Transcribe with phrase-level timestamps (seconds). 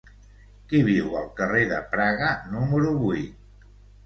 [0.71, 3.71] Qui viu al carrer de Praga número vuit?